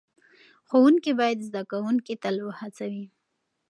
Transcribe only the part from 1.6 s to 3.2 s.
کوونکي تل وهڅوي.